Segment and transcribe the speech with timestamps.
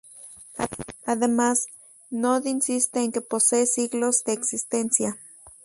[1.05, 1.67] Además,
[2.09, 5.15] Nod insiste en que posee siglos de existencia.